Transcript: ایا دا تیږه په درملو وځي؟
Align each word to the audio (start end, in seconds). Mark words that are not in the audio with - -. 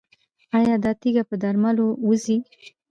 ایا 0.57 0.75
دا 0.83 0.91
تیږه 1.01 1.23
په 1.29 1.35
درملو 1.41 1.87
وځي؟ 2.07 2.37